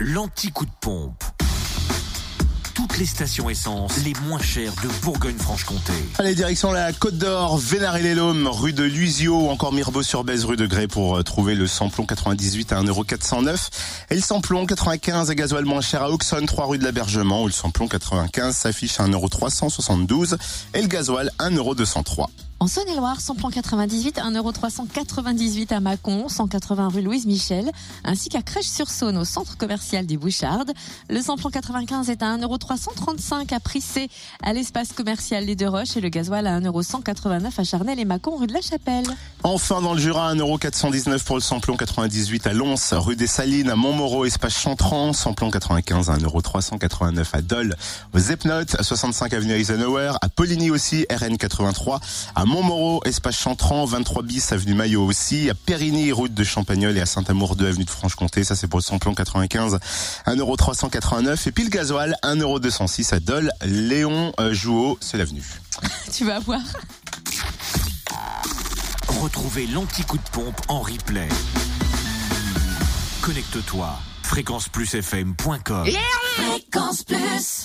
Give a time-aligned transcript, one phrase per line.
[0.00, 1.24] l'anti-coup de pompe.
[2.74, 5.94] Toutes les stations essence les moins chères de Bourgogne-Franche-Comté.
[6.18, 11.16] Allez, direction la Côte d'Or, Vénard-et-les-Lômes, rue de Luisio, encore Mirbeau-sur-Bèze, rue de Grès pour
[11.16, 13.68] euh, trouver le samplon 98 à 1,409€
[14.10, 17.46] et le samplon 95 à gasoil moins cher à Auxonne, 3 rue de l'Abergement où
[17.46, 20.36] le samplon 95 s'affiche à 1,372€
[20.74, 22.26] et le gasoil 1,203€.
[22.58, 27.70] En Saône-et-Loire, samplon 98, 1,398€ à Mâcon, 180 rue Louise Michel,
[28.02, 30.72] ainsi qu'à Crèche-sur-Saône au centre commercial des Bouchardes.
[31.10, 34.08] Le samplon 95 est à 1,335€ à Prissé,
[34.42, 38.36] à l'espace commercial Les Deux Roches et le gasoil à 1,189€ à Charnel et Mâcon,
[38.36, 39.04] rue de la Chapelle.
[39.42, 43.76] Enfin, dans le Jura, 1,419€ pour le samplon 98 à Lons, rue des Salines, à
[43.76, 47.76] Montmoreau, espace Chantran, samplon 95 à 1,389€ à Dole,
[48.14, 52.00] aux Epnotes, à 65 avenue Eisenhower, à Poligny aussi, RN 83,
[52.34, 57.00] à Montmoreau, espace Chantran, 23 bis avenue Maillot aussi, à Périgny, route de Champagnol et
[57.00, 59.80] à Saint-Amour 2 avenue de Franche-Comté, ça c'est pour le samplon 95,
[60.28, 65.42] 1,389€ et puis le gasoil, 1,206€ à Dole, Léon euh, Jouot, c'est l'avenue.
[66.12, 66.60] Tu vas voir.
[69.08, 71.28] Retrouvez l'anti-coup de pompe en replay.
[73.22, 73.98] Connecte-toi.
[74.22, 75.84] fréquenceplusfm.com
[76.36, 77.64] Fréquence Plus